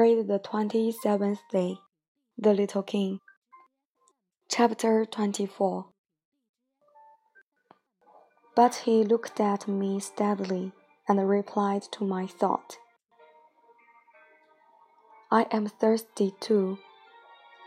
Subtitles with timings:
[0.00, 1.76] Read the twenty seventh day.
[2.38, 3.20] The Little King.
[4.48, 5.90] Chapter 24
[8.56, 10.72] But he looked at me steadily
[11.06, 12.78] and replied to my thought.
[15.30, 16.78] I am thirsty too.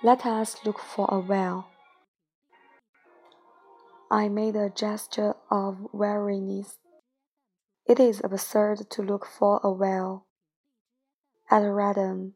[0.02, 1.68] Let us look for a well.
[4.10, 6.80] I made a gesture of weariness.
[7.86, 10.26] It is absurd to look for a well
[11.50, 12.34] at random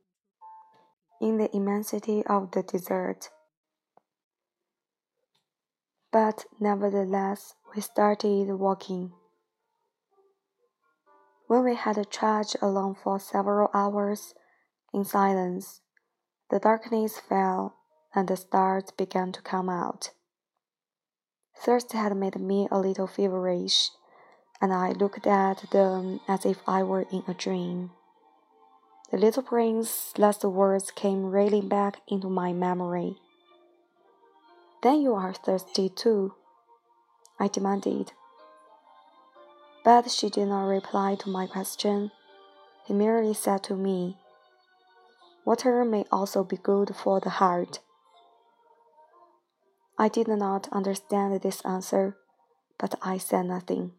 [1.19, 3.29] in the immensity of the desert.
[6.11, 9.11] But nevertheless, we started walking.
[11.47, 14.33] When we had trudged along for several hours
[14.93, 15.81] in silence,
[16.49, 17.75] the darkness fell
[18.13, 20.11] and the stars began to come out.
[21.59, 23.89] Thirst had made me a little feverish,
[24.61, 27.91] and I looked at them as if I were in a dream.
[29.09, 33.15] The little prince's last words came railing back into my memory.
[34.83, 36.33] Then you are thirsty too?
[37.39, 38.11] I demanded.
[39.85, 42.11] But she did not reply to my question.
[42.85, 44.17] He merely said to me,
[45.45, 47.79] Water may also be good for the heart.
[49.97, 52.17] I did not understand this answer,
[52.77, 53.93] but I said nothing.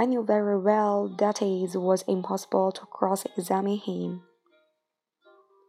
[0.00, 4.22] I knew very well that it was impossible to cross examine him.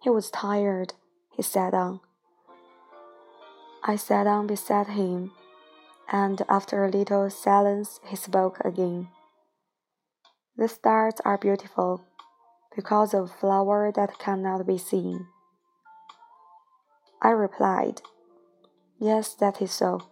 [0.02, 0.94] He was tired.
[1.36, 2.00] He sat down.
[3.84, 5.34] I sat down beside him,
[6.10, 9.10] and after a little silence, he spoke again.
[10.56, 12.06] The stars are beautiful
[12.74, 15.28] because of flower that cannot be seen.
[17.22, 18.02] I replied,
[18.98, 20.04] Yes, that is so.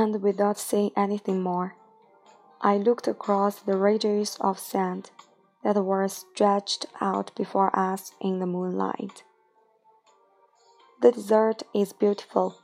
[0.00, 1.74] And without saying anything more,
[2.60, 5.10] I looked across the ridges of sand
[5.64, 9.24] that were stretched out before us in the moonlight.
[11.02, 12.60] The desert is beautiful,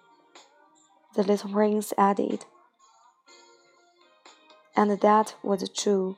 [1.16, 2.44] the little prince added.
[4.76, 6.16] And that was true.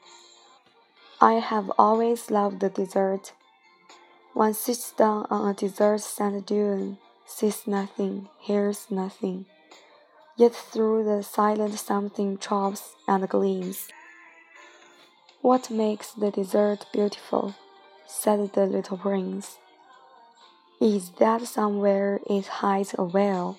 [1.18, 3.32] I have always loved the desert.
[4.34, 9.46] One sits down on a desert sand dune, sees nothing, hears nothing.
[10.36, 13.88] Yet through the silent something throbs and gleams.
[15.40, 17.54] What makes the desert beautiful?
[18.06, 19.58] said the little prince
[20.80, 23.58] is that somewhere it hides a well.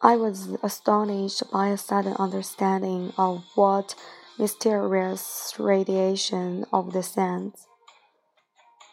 [0.00, 3.96] I was astonished by a sudden understanding of what
[4.38, 7.66] mysterious radiation of the sands.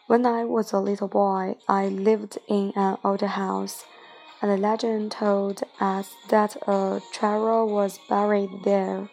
[0.08, 3.84] When I was a little boy, I lived in an old house,
[4.42, 9.08] and the legend told us that a treasure was buried there.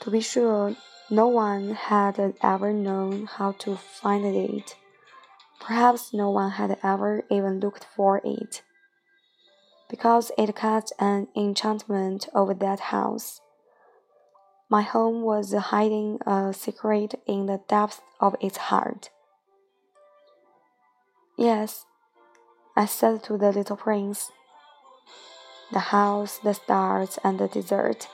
[0.00, 0.76] To be sure,
[1.10, 4.74] no one had ever known how to find it.
[5.60, 8.62] Perhaps no one had ever even looked for it,
[9.88, 13.40] because it cast an enchantment over that house.
[14.68, 19.10] My home was hiding a secret in the depths of its heart.
[21.36, 21.84] Yes,
[22.74, 24.32] I said to the little prince.
[25.72, 28.08] The house, the stars, and the desert.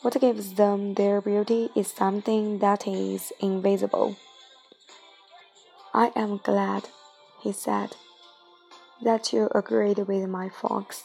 [0.00, 4.16] What gives them their beauty is something that is invisible.
[5.92, 6.88] I am glad,
[7.40, 7.96] he said,
[9.02, 11.04] that you agreed with my fox.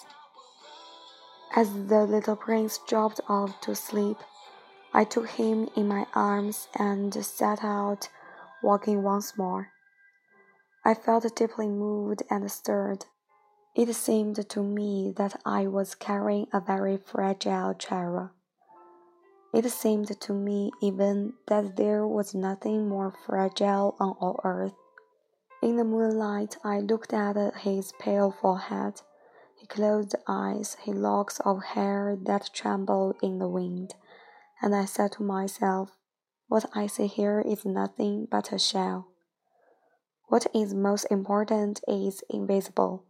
[1.53, 4.17] As the little prince dropped off to sleep,
[4.93, 8.07] I took him in my arms and set out
[8.63, 9.71] walking once more.
[10.83, 13.05] I felt deeply moved and stirred.
[13.75, 18.29] It seemed to me that I was carrying a very fragile child.
[19.53, 24.73] It seemed to me even that there was nothing more fragile on all earth.
[25.61, 29.01] In the moonlight, I looked at his pale forehead,
[29.59, 33.93] his closed eyes, his locks of hair that trembled in the wind,
[34.61, 35.91] and I said to myself,
[36.47, 39.10] What I see here is nothing but a shell.
[40.31, 43.03] What is most important is invisible.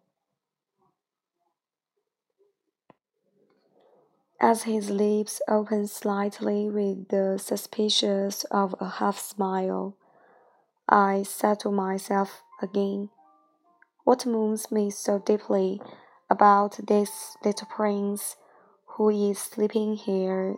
[4.40, 9.96] as his lips opened slightly with the suspicious of a half smile.
[10.90, 13.12] I said to myself again,
[14.04, 15.80] What moves me so deeply
[16.28, 18.36] about this little prince
[18.98, 20.56] who is sleeping here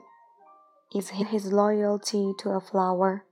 [0.96, 3.26] is his loyalty to a flower.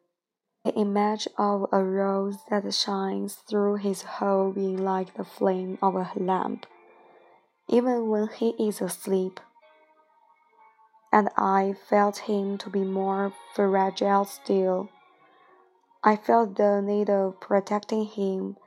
[0.63, 5.95] The image of a rose that shines through his whole being like the flame of
[5.95, 6.67] a lamp,
[7.67, 9.39] even when he is asleep.
[11.11, 14.89] And I felt him to be more fragile still.
[16.03, 18.57] I felt the need of protecting him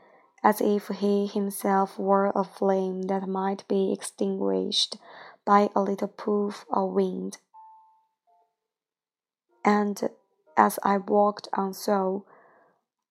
[0.42, 4.98] as if he himself were a flame that might be extinguished
[5.44, 7.38] by a little puff of wind.
[9.64, 10.10] And
[10.56, 12.26] as I walked on so,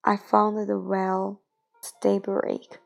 [0.04, 1.42] I found the well
[1.82, 2.80] stay break.